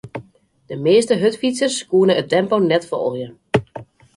De 0.69 0.77
measte 0.85 1.17
hurdfytsers 1.23 1.77
koene 1.89 2.13
it 2.21 2.31
tempo 2.35 2.55
net 2.61 2.87
folgje. 2.91 3.27